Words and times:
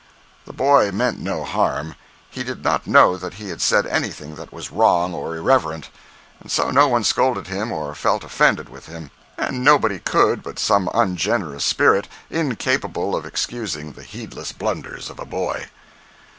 The 0.45 0.51
boy 0.53 0.91
meant 0.91 1.19
no 1.19 1.43
harm. 1.43 1.93
He 2.31 2.41
did 2.43 2.63
not 2.63 2.87
know 2.87 3.17
that 3.17 3.35
he 3.35 3.49
had 3.49 3.61
said 3.61 3.85
anything 3.85 4.33
that 4.33 4.51
was 4.51 4.71
wrong 4.71 5.13
or 5.13 5.35
irreverent. 5.35 5.91
And 6.39 6.51
so 6.51 6.71
no 6.71 6.87
one 6.87 7.03
scolded 7.03 7.45
him 7.45 7.71
or 7.71 7.93
felt 7.93 8.23
offended 8.23 8.67
with 8.67 8.87
him—and 8.87 9.63
nobody 9.63 9.99
could 9.99 10.41
but 10.41 10.57
some 10.57 10.89
ungenerous 10.95 11.65
spirit 11.65 12.07
incapable 12.31 13.15
of 13.15 13.27
excusing 13.27 13.91
the 13.91 14.01
heedless 14.01 14.53
blunders 14.53 15.11
of 15.11 15.19
a 15.19 15.23
boy. 15.25 15.67